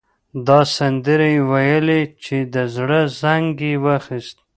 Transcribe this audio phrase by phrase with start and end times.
[0.47, 4.37] داسې سندرې يې وويلې چې د زړه زنګ يې واخيست.